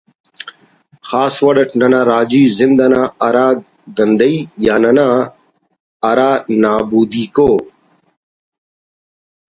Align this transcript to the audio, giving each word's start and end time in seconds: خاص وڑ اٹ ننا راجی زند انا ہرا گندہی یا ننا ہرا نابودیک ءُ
خاص 1.09 1.35
وڑ 1.45 1.55
اٹ 1.61 1.69
ننا 1.79 2.01
راجی 2.11 2.41
زند 2.57 2.79
انا 2.85 3.01
ہرا 3.23 3.47
گندہی 3.97 4.35
یا 4.65 4.75
ننا 4.83 5.07
ہرا 6.05 6.31
نابودیک 6.61 7.35
ءُ 7.47 7.49